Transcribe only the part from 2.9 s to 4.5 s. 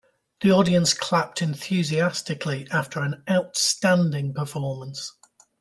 an outstanding